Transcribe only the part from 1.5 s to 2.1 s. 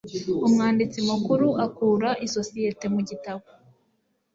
akura